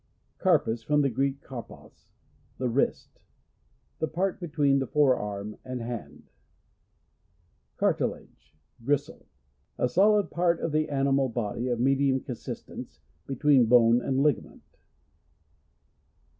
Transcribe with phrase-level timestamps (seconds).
[0.39, 2.07] Carpus.— From the Greek, karpos,
[2.57, 3.19] the wrist.
[3.99, 6.31] The part between the fore arm and hand.
[7.77, 9.27] Cartilage.— Grisile.
[9.77, 14.63] A solid part of, the animal body of medium consis tence between bone and ligament.